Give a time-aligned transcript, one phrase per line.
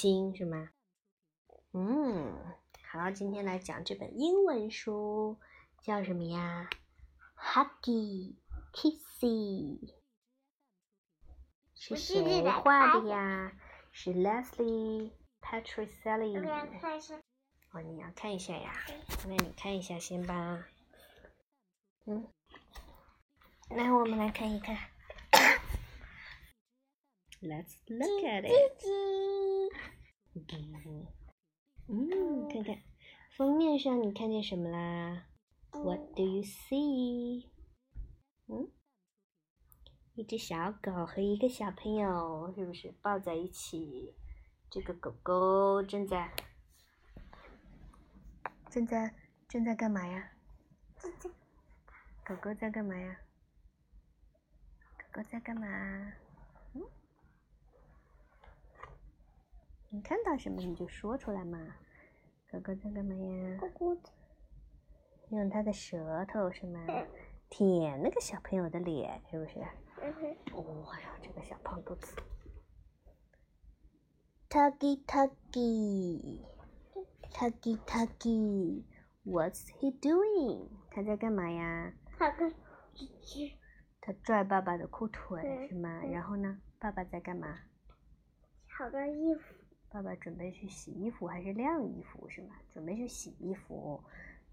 [0.00, 0.70] 心，是吗？
[1.74, 2.34] 嗯，
[2.90, 5.36] 好，今天来讲这本英文书，
[5.82, 6.70] 叫什么呀
[7.36, 8.36] ？Huggy
[8.72, 9.92] Kissy，
[11.74, 13.52] 是谁画的呀？
[13.92, 16.38] 是 Leslie Patricelli。
[17.72, 18.72] 哦，你要看一下呀？
[19.28, 20.66] 那你看一下先吧。
[22.06, 22.26] 嗯，
[23.68, 24.78] 来，我们来看一看。
[27.42, 29.29] Let's look at it.
[31.88, 32.78] 嗯，看看
[33.36, 35.26] 封面上你看见什么啦
[35.72, 37.48] ？What do you see？
[38.46, 38.70] 嗯，
[40.14, 44.14] 一只小狗和一个小朋友，是不是抱在一起？
[44.70, 46.32] 这个狗狗正在
[48.70, 49.12] 正在
[49.48, 50.30] 正在干嘛呀？
[52.24, 53.18] 狗狗在干嘛呀？
[54.96, 55.66] 狗狗在干嘛？
[56.74, 56.82] 嗯？
[59.92, 61.58] 你看到什么你就说出来嘛。
[62.50, 63.60] 狗狗在干嘛呀？
[65.30, 66.80] 用它的舌头是吗？
[67.48, 69.58] 舔那个小朋友的脸，是不是？
[70.54, 72.16] 哇呀，这个小胖肚子。
[74.48, 76.40] Tuggy Tuggy
[77.32, 80.68] Tuggy Tuggy，What's he doing？
[80.90, 81.92] 他在干嘛呀？
[82.18, 82.52] 他跟
[84.00, 86.02] 他拽爸爸的裤腿是吗？
[86.04, 86.60] 然后呢？
[86.78, 87.58] 爸爸在干嘛？
[88.78, 89.54] 好多衣服。
[89.90, 92.54] 爸爸准备去洗衣服还是晾衣服是吗？
[92.72, 94.00] 准备去洗衣服，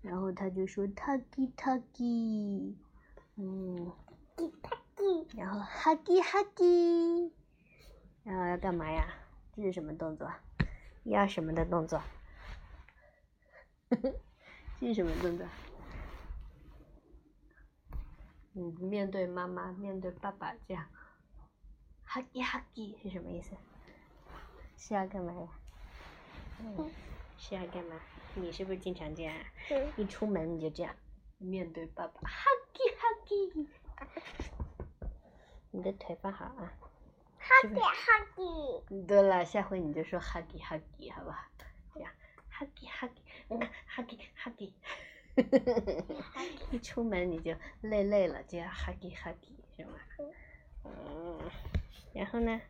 [0.01, 2.73] 然后他就说 “tuggy tuggy”，
[3.35, 3.91] 嗯
[4.35, 7.31] ，tuggy，然后 “huggy huggy”，
[8.23, 9.13] 然后要干嘛呀？
[9.55, 10.27] 这是什么动作？
[11.03, 12.01] 要什么的动作？
[14.79, 15.47] 这是什么动作？
[18.55, 20.87] 嗯，面对妈妈，面对爸爸这样
[22.07, 23.55] ，“huggy huggy” 是什么意思？
[24.77, 25.47] 是要干嘛呀？
[26.59, 26.89] 嗯，
[27.37, 27.99] 是要干嘛？
[28.35, 29.35] 你是不是经常这样？
[29.71, 29.91] 嗯。
[29.97, 30.95] 一出门你就这样，
[31.39, 33.67] 面对爸爸，huggy huggy。
[35.71, 36.73] 你的腿放好啊。
[37.41, 39.05] huggy huggy。
[39.05, 41.49] 对了，下回你就说 huggy huggy 好吧？
[41.93, 42.11] 这样
[42.51, 44.73] ，huggy huggy，huggy huggy。
[46.71, 49.99] 一出门你就累累了，就要 huggy huggy 是吗？
[50.85, 51.39] 嗯。
[52.13, 52.61] 然后呢？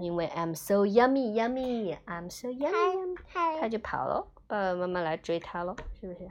[0.00, 3.18] 因为 I'm so yummy yummy, I'm so yummy，
[3.60, 6.30] 它就跑了，爸爸妈妈来追它了，是不是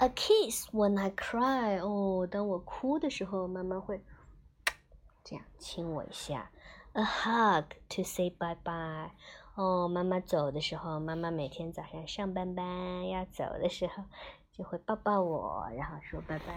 [0.00, 4.02] ？A kiss when I cry，哦，当我哭的时候，妈妈会
[5.22, 6.50] 这样亲我一下。
[6.94, 9.10] A hug to say bye bye，
[9.54, 14.02] 哦，妈妈走的时候，妈妈每天早上上班班要走的时候，
[14.52, 16.54] 就会抱抱我，然后说拜拜。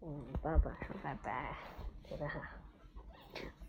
[0.00, 1.56] 嗯，爸爸说拜拜，
[2.04, 2.40] 觉得哈。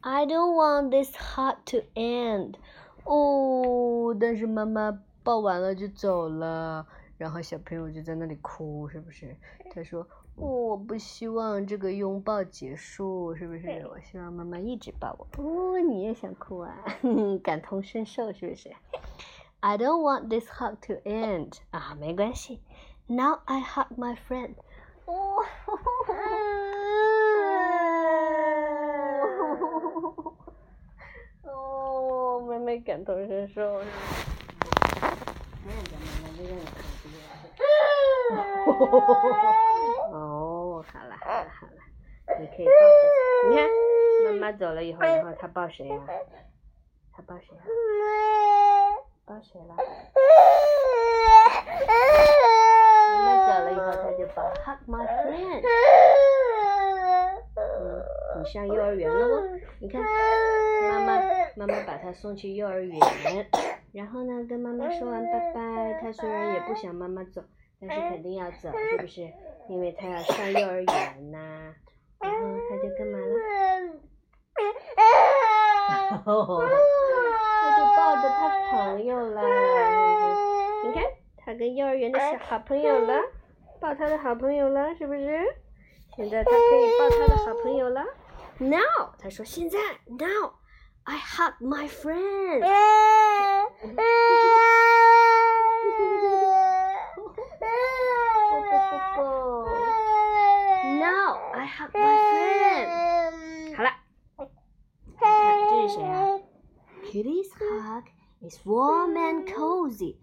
[0.01, 2.55] I don't want this hug to end。
[3.03, 6.87] 哦，但是妈妈抱完了就走了，
[7.21, 9.37] 然后小朋友就在那里哭，是不是？
[9.69, 13.85] 他说：“我不希望这个拥抱结束，是不是？
[13.87, 15.27] 我希望妈妈一直抱我。
[15.37, 16.75] 哦，你也想哭啊？
[17.43, 18.71] 感同身受，是不是
[19.59, 22.59] ？I don't want this hug to end 啊，没关系。
[23.05, 24.55] Now I hug my friend。
[25.05, 25.43] 哦，
[31.53, 33.79] 哦，妹妹感同身受。
[40.11, 41.73] 哦，好了好了好了，
[42.39, 42.71] 你可以抱。
[43.49, 43.69] 你看，
[44.25, 45.95] 妈妈走了以后，然后他抱谁呀？
[47.13, 47.61] 他抱谁呀？
[49.25, 49.75] 抱谁了？
[53.17, 55.61] 妈妈走了以后，他就抱 Hug my friend。
[57.55, 57.59] 嗯，
[58.39, 59.33] 你上幼儿园了吗？
[59.79, 61.21] 你看，妈妈
[61.55, 62.99] 妈妈把他送去幼儿园，
[63.93, 65.99] 然后呢，跟妈妈说完拜拜。
[66.01, 67.43] 他虽然也不想妈妈走。
[67.83, 69.27] 但是肯定要走，是不是？
[69.67, 71.73] 因为他要上幼儿园呐。
[72.19, 72.37] 然后
[72.69, 73.33] 他就干嘛了？
[76.11, 76.17] 他
[77.77, 78.39] 就抱着他
[78.69, 79.41] 朋友了，
[80.83, 81.03] 你看，
[81.37, 83.19] 他跟幼儿园的小好朋友了，
[83.79, 85.39] 抱他的好朋友了，是不是？
[86.15, 88.05] 现在他可以抱他的好朋友了。
[88.59, 92.61] Now，他说现在，Now，I hug my friend。
[101.76, 102.88] hug my friend。
[103.76, 103.90] 好了，
[105.18, 105.24] 看
[105.68, 106.38] 这是谁啊？
[107.04, 108.04] Kitty's hug
[108.40, 110.16] is warm and cozy。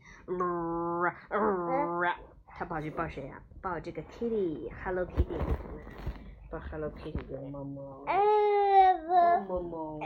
[2.48, 3.42] 他跑去抱谁呀？
[3.62, 5.38] 抱这个 Kitty，Hello Kitty，
[6.50, 8.06] 抱 Hello Kitty 的猫猫。
[9.48, 10.00] 猫猫。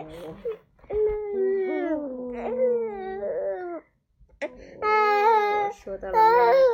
[5.82, 6.18] 说到了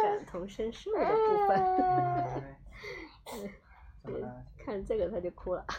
[0.02, 1.58] 感同身受的部分。
[4.64, 5.64] 看这个他就哭了。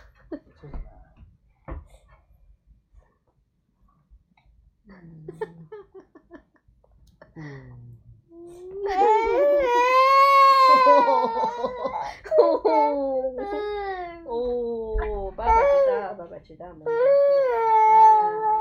[14.28, 16.86] 哦，爸爸知道，爸爸知道吗？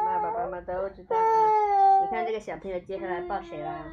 [0.04, 1.16] 妈妈、爸爸都知道。
[2.02, 3.84] 你看这个小朋友接下来抱谁了？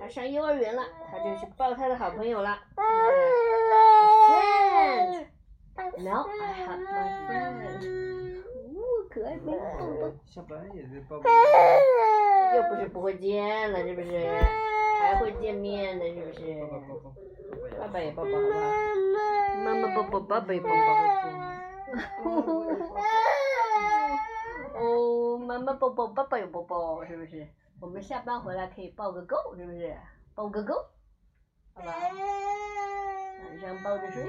[0.00, 2.58] 他上幼儿园了，他就去抱他的好朋友了。
[4.28, 5.26] friend.
[5.98, 8.42] Now I have my friend.
[8.72, 8.74] 呜，
[9.10, 9.58] 可爱宝宝。
[10.26, 11.30] 下班也在抱抱。
[12.54, 14.10] 又不是不会见了，是不是？
[15.00, 16.38] 还会见面的，是不是？
[17.78, 18.60] 爸爸也抱抱，好不好？
[19.64, 20.74] 妈妈抱抱，爸爸也抱抱。
[24.78, 27.46] 哦，妈妈抱抱，爸爸也抱抱，是不是？
[27.78, 29.96] 我们下班回来可以抱个够，是不是？
[30.34, 30.88] 抱个够，
[31.74, 31.92] 好吧？
[33.44, 34.24] 晚上抱着睡。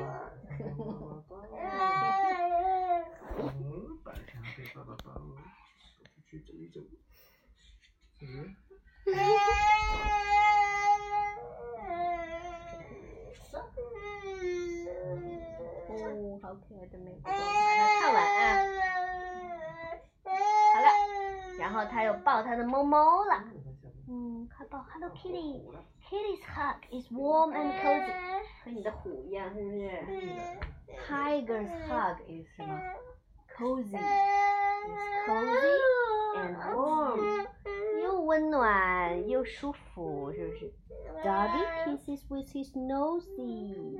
[3.37, 6.81] 嗯，白天被爸爸抱，出去走一走。
[8.21, 8.55] 嗯。
[15.89, 17.31] 哦，好可爱的美宝
[21.76, 23.44] 后他又抱他的猫猫了。
[24.08, 28.12] 嗯，快抱 Hello Kitty。Kitty's hug is warm and cozy，
[28.62, 29.88] 和你的虎一样，是不是？
[31.08, 32.78] Tiger's hug is 什么？
[33.56, 33.96] Cozy，is
[35.26, 35.78] cozy
[36.36, 37.46] and warm，
[38.02, 40.74] 又温暖又舒服，是不是？
[41.24, 43.98] Doggy kisses with his nosey，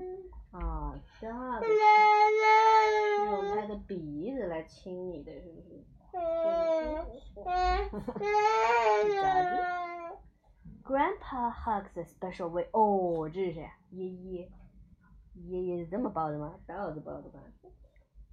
[0.50, 1.72] 啊，Dog 是
[3.24, 5.68] 用它的鼻子来亲你的，是不是？
[5.68, 5.95] Doggy。
[10.83, 12.69] Grandpa hugs a special way。
[12.71, 13.69] 哦，这是谁？
[13.91, 14.49] 爷爷，
[15.33, 16.57] 爷爷是这么抱的吗？
[16.65, 17.39] 倒着抱的吧。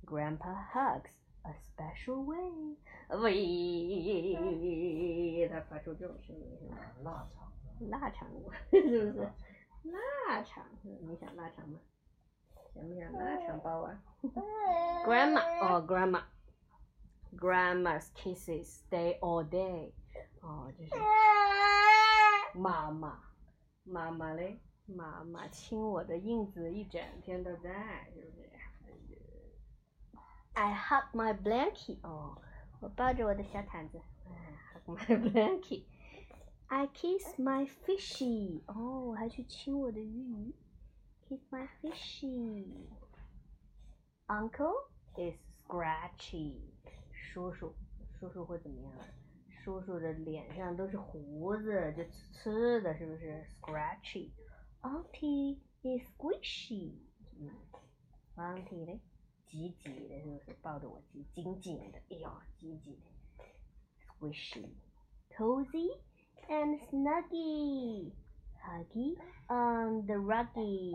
[0.06, 1.10] Grandpa hugs
[1.42, 2.78] a special way。
[3.20, 6.76] 喂，他发出这种声音是吧？
[7.02, 7.52] 腊肠。
[7.90, 8.28] 腊肠，
[8.70, 9.28] 是不是？
[9.82, 11.80] 腊肠，你想腊肠吗？
[12.74, 14.02] 想不想腊肠包啊
[15.04, 16.22] ？Grandma，哦，Grandma。
[17.35, 19.93] Grandma's kisses stay all day。
[20.41, 20.95] 哦，这是。
[22.59, 23.21] 妈妈，
[23.83, 28.49] 妈妈嘞，妈妈亲我的印子一整天都在，是不是？
[30.53, 32.41] I hug my blankie，哦，
[32.81, 34.01] 我抱着我的小毯子。
[34.85, 40.53] hug my blankie。I kiss my fishy，哦，我还去亲我的鱼。
[41.27, 44.75] Kiss my fishy。Uncle
[45.15, 46.61] is scratchy，
[47.34, 47.74] 叔叔，
[48.20, 48.92] 叔叔会怎么样？
[49.64, 54.30] 叔叔的脸上都是胡子，就刺刺的，是不是？Scratchy.
[54.82, 56.92] Auntie is squishy.
[57.40, 57.50] 嗯
[58.36, 59.00] ，Auntie 嘞，
[59.48, 63.00] 挤挤的，是不是抱着我挤，紧紧的，哎呦，挤挤的
[64.20, 65.98] ，squishy，cozy
[66.48, 68.12] and snuggy，huggy
[69.48, 70.94] on the ruggy。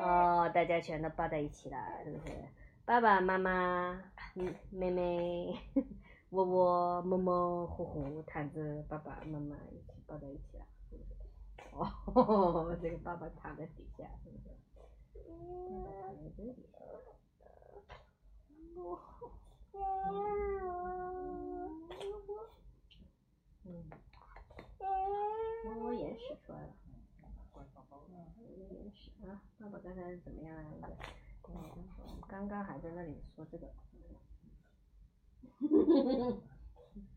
[0.00, 2.32] 哦，大家全都抱在一起了，是不是？
[2.84, 4.02] 爸爸妈妈，
[4.34, 5.56] 嗯，妹妹，
[6.30, 11.14] 窝窝，摸摸，呼呼，躺着，爸爸妈妈一起抱在一起了，是不是？
[12.20, 14.50] 哦，这个爸爸躺在底下，是不是？
[15.84, 16.68] 爸爸躺在这里。
[23.64, 23.88] 嗯，
[25.80, 26.74] 我眼屎出来了。
[28.70, 29.40] 眼屎啊！
[29.60, 30.62] 爸爸刚才怎么样啊？
[32.28, 33.66] 刚刚还在那里说这个。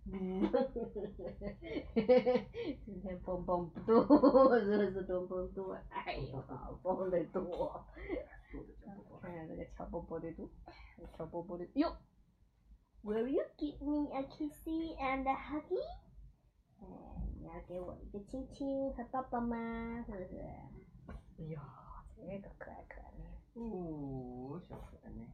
[0.08, 0.52] 嗯，
[2.86, 4.06] 今天蹦蹦不多，
[4.60, 5.74] 是不是蹦蹦多？
[5.90, 6.40] 哎呦，
[6.84, 7.84] 蹦得多！
[9.22, 10.50] 看看这个乔波波的肚，
[11.18, 11.98] 乔波波的哟。
[13.04, 15.82] Will you give me a kissy and a huggy？
[16.80, 16.86] 哎，
[17.40, 20.04] 你要给我一个亲亲和抱抱吗？
[20.06, 20.38] 是不是？
[21.08, 21.60] 哎呦，
[22.16, 23.05] 这个可爱可爱
[23.56, 23.62] 的。
[23.62, 25.26] 哦，小可爱呢。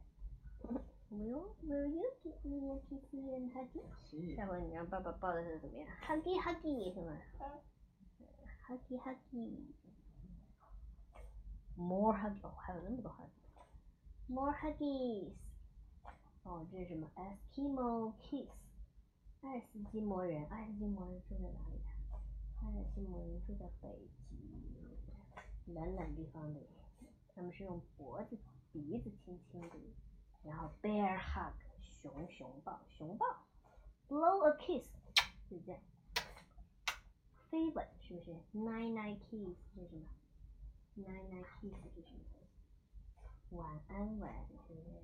[1.10, 4.34] Will Will you give me a kissy and huggy？
[4.34, 7.18] 下回你让爸爸抱的是怎么样？Huggy huggy 是吗
[8.66, 9.74] ？Huggy huggy。
[11.76, 13.42] More huggy 哦，还有那么多 huggy。
[14.28, 15.34] More huggies。
[16.44, 18.48] 哦，这是什么？Eskimo kiss。
[19.42, 21.92] 爱斯基摩人，爱斯基摩人住在哪里呀？
[22.62, 24.36] 爱斯基摩人住在北极
[25.66, 26.60] 冷冷地方的，
[27.34, 28.38] 他们是用脖子、
[28.72, 29.68] 鼻子轻轻的，
[30.42, 33.26] 然后 bear hug 熊熊抱熊抱
[34.08, 34.88] ，blow a kiss
[35.48, 35.80] 就这样，
[37.50, 40.06] 飞吻是不是？nine nine kiss 是什么
[40.96, 43.58] ？nine nine kiss 是什么？
[43.58, 44.30] 晚安吻
[44.66, 45.02] 是不是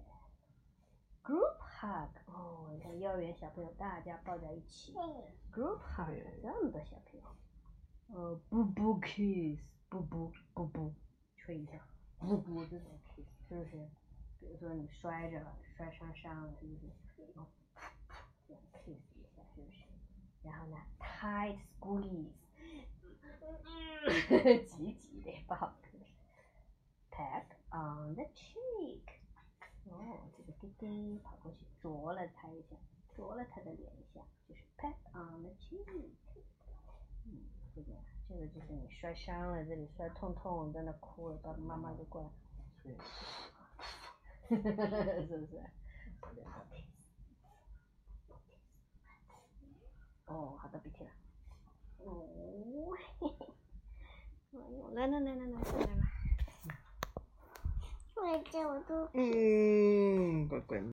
[1.23, 4.95] ？Group hug 哦，你看幼儿园小朋友大家抱在一起
[5.53, 6.11] ，group hug
[6.43, 7.27] 这么多小朋友，
[8.15, 10.95] 呃，布布 kiss，布布布布，
[11.37, 11.87] 吹一下，
[12.21, 13.89] 布布这种 kiss 是不是？
[14.41, 16.93] 比如说你摔着了摔伤伤了，是不是？
[17.35, 17.51] 然后
[18.47, 19.79] 这样 kiss 一下，是不是？
[20.43, 22.33] 然后呢，tight squeeze，
[24.67, 25.57] 挤挤的抱
[27.11, 29.03] ，pat on the cheek。
[29.91, 32.77] 哦，这个滴滴跑过去啄了他一下，
[33.17, 36.13] 啄了他的脸一下，就是 pat on the cheek。
[38.39, 42.31] 嗯，这个就是你摔伤了，这里摔痛痛，在那哭了，爸爸妈妈就过来，
[45.27, 45.61] 是不是？
[50.27, 51.11] 哦，好的鼻涕了。
[51.99, 52.29] 哦，
[54.53, 56.05] 哎呦，来来来来来，来来。
[58.15, 59.09] 我这我都。
[59.15, 60.81] 嗯，乖乖。